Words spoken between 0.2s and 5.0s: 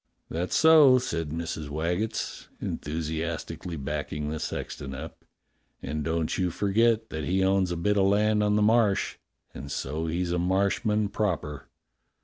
"That's so," said Mrs. Waggetts, enthusiastically backing the sexton